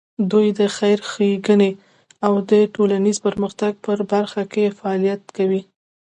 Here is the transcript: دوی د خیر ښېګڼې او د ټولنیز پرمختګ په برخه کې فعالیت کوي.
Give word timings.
دوی 0.31 0.47
د 0.59 0.61
خیر 0.77 0.99
ښېګڼې 1.11 1.71
او 2.25 2.33
د 2.49 2.51
ټولنیز 2.75 3.17
پرمختګ 3.25 3.73
په 3.83 3.91
برخه 4.11 4.41
کې 4.53 4.75
فعالیت 4.79 5.21
کوي. 5.37 5.61